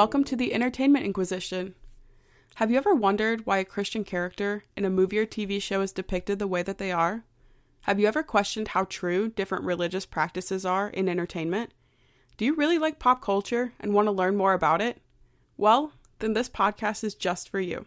[0.00, 1.74] welcome to the Entertainment Inquisition.
[2.54, 5.92] Have you ever wondered why a Christian character in a movie or TV show is
[5.92, 7.26] depicted the way that they are?
[7.82, 11.74] Have you ever questioned how true different religious practices are in entertainment?
[12.38, 15.02] Do you really like pop culture and want to learn more about it?
[15.58, 17.84] Well, then this podcast is just for you.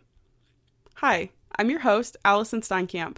[0.97, 3.17] Hi, I'm your host, Allison Steinkamp.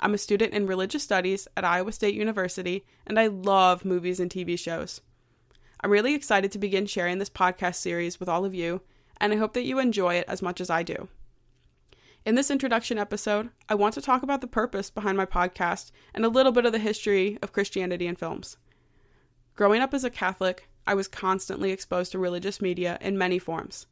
[0.00, 4.30] I'm a student in religious studies at Iowa State University, and I love movies and
[4.30, 5.00] TV shows.
[5.84, 8.80] I'm really excited to begin sharing this podcast series with all of you,
[9.20, 11.08] and I hope that you enjoy it as much as I do.
[12.24, 16.24] In this introduction episode, I want to talk about the purpose behind my podcast and
[16.24, 18.56] a little bit of the history of Christianity in films.
[19.56, 23.86] Growing up as a Catholic, I was constantly exposed to religious media in many forms.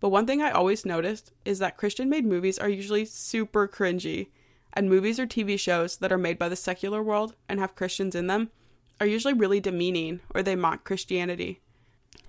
[0.00, 4.28] But one thing I always noticed is that Christian made movies are usually super cringy,
[4.72, 8.14] and movies or TV shows that are made by the secular world and have Christians
[8.14, 8.52] in them
[9.00, 11.60] are usually really demeaning or they mock Christianity.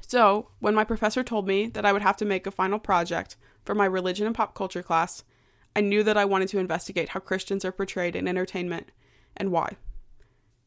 [0.02, 3.36] So, when my professor told me that I would have to make a final project
[3.66, 5.24] for my religion and pop culture class,
[5.76, 8.90] I knew that I wanted to investigate how Christians are portrayed in entertainment
[9.36, 9.76] and why.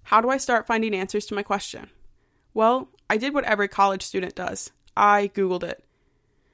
[0.04, 1.90] How do I start finding answers to my question?
[2.52, 5.84] Well, I did what every college student does I Googled it.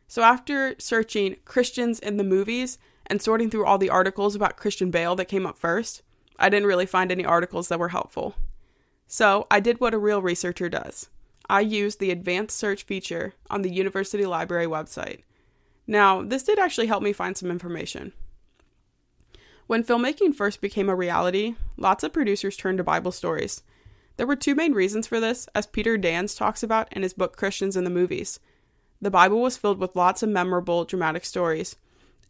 [0.09, 4.91] So, after searching Christians in the movies and sorting through all the articles about Christian
[4.91, 6.03] Bale that came up first,
[6.39, 8.37] I didn't really find any articles that were helpful.
[9.07, 11.09] So I did what a real researcher does
[11.49, 15.21] I used the advanced search feature on the university library website.
[15.87, 18.13] Now, this did actually help me find some information.
[19.69, 23.63] When filmmaking first became a reality, lots of producers turned to Bible stories.
[24.17, 27.37] There were two main reasons for this, as Peter Dans talks about in his book
[27.37, 28.41] Christians in the Movies.
[29.01, 31.77] The Bible was filled with lots of memorable, dramatic stories.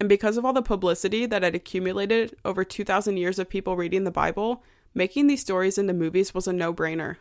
[0.00, 4.04] And because of all the publicity that had accumulated over 2,000 years of people reading
[4.04, 4.62] the Bible,
[4.96, 7.16] Making these stories into movies was a no brainer.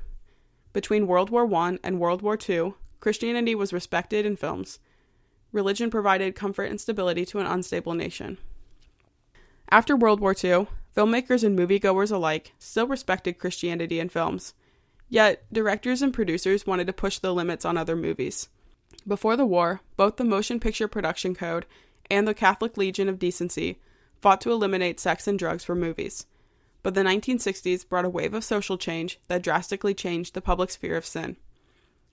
[0.72, 4.80] Between World War I and World War II, Christianity was respected in films.
[5.52, 8.38] Religion provided comfort and stability to an unstable nation.
[9.69, 14.53] After World War II, filmmakers and moviegoers alike still respected Christianity in films.
[15.09, 18.47] Yet, directors and producers wanted to push the limits on other movies.
[19.06, 21.66] Before the war, both the Motion Picture Production Code
[22.09, 23.80] and the Catholic Legion of Decency
[24.22, 26.25] fought to eliminate sex and drugs from movies
[26.85, 30.96] but the 1960s brought a wave of social change that drastically changed the public sphere
[30.96, 31.35] of sin.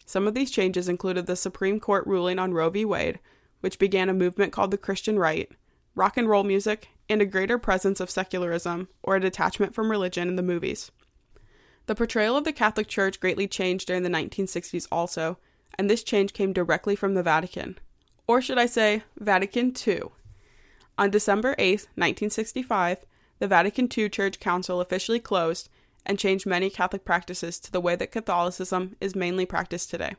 [0.06, 2.86] Some of these changes included the Supreme Court ruling on Roe v.
[2.86, 3.20] Wade,
[3.60, 5.52] which began a movement called the Christian Right,
[5.94, 10.26] rock and roll music, and a greater presence of secularism or a detachment from religion
[10.26, 10.90] in the movies.
[11.84, 15.36] The portrayal of the Catholic Church greatly changed during the 1960s also,
[15.78, 17.78] and this change came directly from the Vatican.
[18.26, 20.04] Or should I say, Vatican II.
[20.96, 23.04] On December 8, 1965,
[23.42, 25.68] the Vatican II Church Council officially closed
[26.06, 30.14] and changed many Catholic practices to the way that Catholicism is mainly practiced today.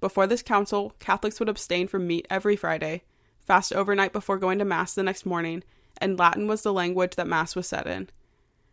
[0.00, 3.02] Before this council, Catholics would abstain from meat every Friday,
[3.40, 5.62] fast overnight before going to Mass the next morning,
[5.98, 8.08] and Latin was the language that Mass was said in.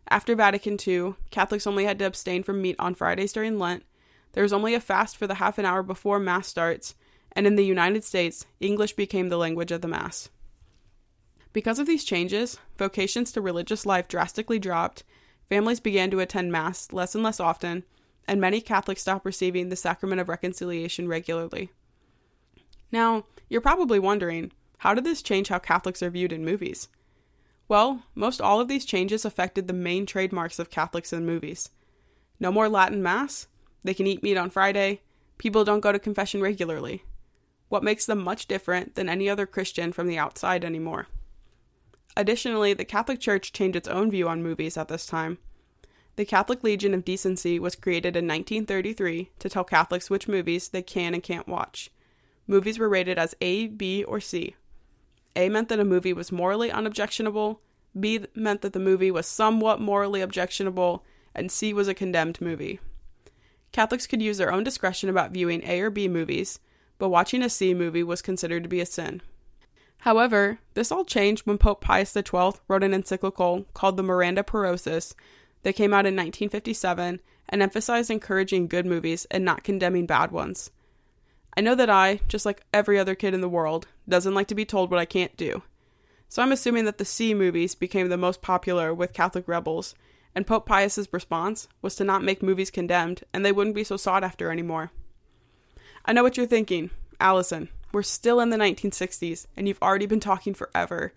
[0.08, 3.84] After Vatican II, Catholics only had to abstain from meat on Fridays during Lent.
[4.32, 6.96] There was only a fast for the half an hour before Mass starts,
[7.34, 10.30] and in the United States, English became the language of the Mass.
[11.58, 15.04] Because of these changes, vocations to religious life drastically dropped,
[15.50, 17.84] families began to attend Mass less and less often,
[18.28, 21.72] and many Catholics stopped receiving the sacrament of reconciliation regularly.
[22.92, 26.90] Now, you're probably wondering how did this change how Catholics are viewed in movies?
[27.68, 31.72] Well, most all of these changes affected the main trademarks of Catholics in movies.
[32.40, 33.48] No more Latin Mass,
[33.84, 35.02] they can eat meat on Friday,
[35.40, 37.04] people don't go to confession regularly.
[37.68, 41.08] What makes them much different than any other Christian from the outside anymore?
[42.18, 45.38] Additionally, the Catholic Church changed its own view on movies at this time.
[46.16, 50.82] The Catholic Legion of Decency was created in 1933 to tell Catholics which movies they
[50.82, 51.92] can and can't watch.
[52.48, 54.56] Movies were rated as A, B, or C.
[55.36, 57.62] A meant that a movie was morally unobjectionable,
[57.98, 61.06] B meant that the movie was somewhat morally objectionable,
[61.36, 62.80] and C was a condemned movie.
[63.72, 66.60] Catholics could use their own discretion about viewing A or B movies,
[66.98, 69.22] but watching a C movie was considered to be a sin.
[70.02, 75.16] However, this all changed when Pope Pius XII wrote an encyclical called the Miranda Prorsus
[75.64, 80.72] that came out in 1957 and emphasized encouraging good movies and not condemning bad ones.
[81.56, 84.56] I know that I, just like every other kid in the world, doesn't like to
[84.56, 85.64] be told what I can't do.
[86.30, 89.96] So I'm assuming that the C movies became the most popular with Catholic rebels,
[90.36, 93.98] and Pope Pius's response was to not make movies condemned and they wouldn't be so
[93.98, 94.92] sought after anymore.
[96.06, 96.92] I know what you're thinking.
[97.20, 101.14] Allison, we're still in the 1960s, and you've already been talking forever.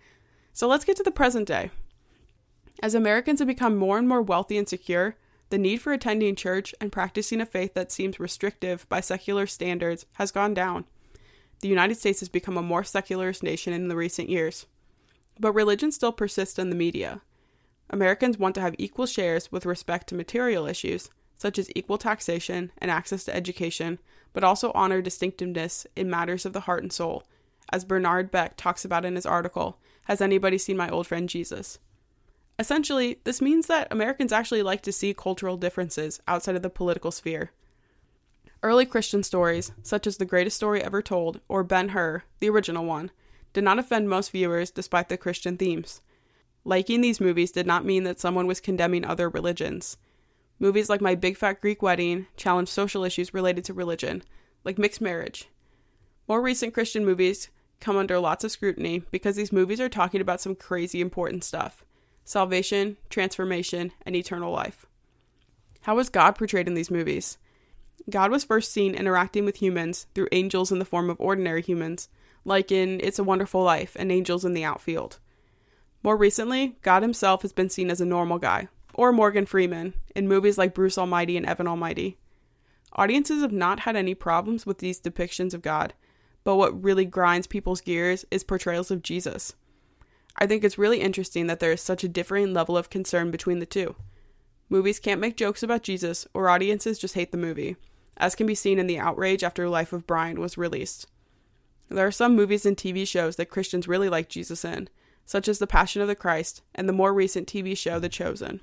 [0.52, 1.70] So let's get to the present day.
[2.82, 5.16] As Americans have become more and more wealthy and secure,
[5.50, 10.06] the need for attending church and practicing a faith that seems restrictive by secular standards
[10.14, 10.84] has gone down.
[11.60, 14.66] the United States has become a more secularist nation in the recent years.
[15.38, 17.20] But religion still persists in the media.
[17.90, 21.10] Americans want to have equal shares with respect to material issues,
[21.40, 23.98] such as equal taxation and access to education,
[24.34, 27.24] but also honor distinctiveness in matters of the heart and soul,
[27.72, 31.78] as Bernard Beck talks about in his article, Has Anybody Seen My Old Friend Jesus?
[32.58, 37.10] Essentially, this means that Americans actually like to see cultural differences outside of the political
[37.10, 37.52] sphere.
[38.62, 42.84] Early Christian stories, such as The Greatest Story Ever Told or Ben Hur, the original
[42.84, 43.10] one,
[43.54, 46.02] did not offend most viewers despite the Christian themes.
[46.66, 49.96] Liking these movies did not mean that someone was condemning other religions.
[50.62, 54.22] Movies like My Big Fat Greek Wedding challenge social issues related to religion,
[54.62, 55.48] like mixed marriage.
[56.28, 57.48] More recent Christian movies
[57.80, 61.82] come under lots of scrutiny because these movies are talking about some crazy important stuff
[62.24, 64.84] salvation, transformation, and eternal life.
[65.80, 67.38] How was God portrayed in these movies?
[68.10, 72.10] God was first seen interacting with humans through angels in the form of ordinary humans,
[72.44, 75.18] like in It's a Wonderful Life and Angels in the Outfield.
[76.02, 80.28] More recently, God himself has been seen as a normal guy, or Morgan Freeman, in
[80.28, 82.18] movies like Bruce Almighty and Evan Almighty.
[82.94, 85.94] Audiences have not had any problems with these depictions of God,
[86.44, 89.54] but what really grinds people's gears is portrayals of Jesus.
[90.36, 93.58] I think it's really interesting that there is such a differing level of concern between
[93.58, 93.94] the two.
[94.68, 97.76] Movies can't make jokes about Jesus, or audiences just hate the movie,
[98.16, 101.06] as can be seen in the outrage after Life of Brian was released.
[101.88, 104.88] There are some movies and TV shows that Christians really like Jesus in,
[105.26, 108.60] such as The Passion of the Christ and the more recent TV show The Chosen.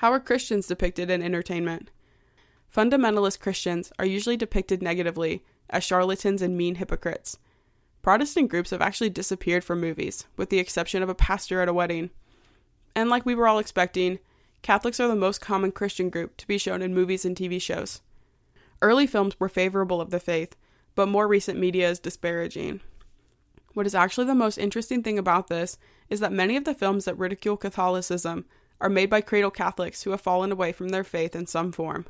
[0.00, 1.90] How are Christians depicted in entertainment?
[2.74, 7.36] Fundamentalist Christians are usually depicted negatively as charlatans and mean hypocrites.
[8.00, 11.74] Protestant groups have actually disappeared from movies, with the exception of a pastor at a
[11.74, 12.08] wedding.
[12.96, 14.20] And like we were all expecting,
[14.62, 18.00] Catholics are the most common Christian group to be shown in movies and TV shows.
[18.80, 20.56] Early films were favorable of the faith,
[20.94, 22.80] but more recent media is disparaging.
[23.74, 25.76] What is actually the most interesting thing about this
[26.08, 28.46] is that many of the films that ridicule Catholicism
[28.80, 32.06] are made by cradle Catholics who have fallen away from their faith in some form.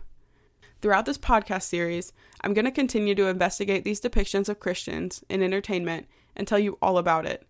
[0.81, 5.43] Throughout this podcast series, I'm going to continue to investigate these depictions of Christians in
[5.43, 7.47] entertainment and tell you all about it.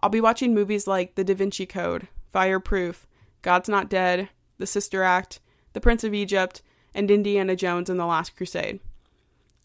[0.00, 3.06] I'll be watching movies like The Da Vinci Code, Fireproof,
[3.42, 4.28] God's Not Dead,
[4.58, 5.40] The Sister Act,
[5.72, 6.62] The Prince of Egypt,
[6.94, 8.80] and Indiana Jones and the Last Crusade.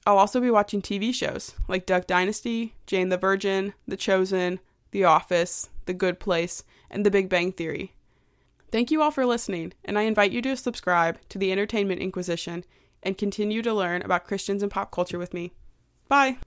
[0.06, 4.60] I'll also be watching TV shows like Duck Dynasty, Jane the Virgin, The Chosen,
[4.92, 7.94] The Office, The Good Place, and The Big Bang Theory.
[8.74, 12.66] Thank you all for listening, and I invite you to subscribe to the Entertainment Inquisition
[13.04, 15.54] and continue to learn about Christians and pop culture with me.
[16.08, 16.38] Bye!